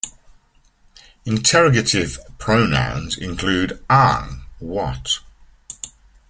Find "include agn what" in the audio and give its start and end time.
3.19-5.19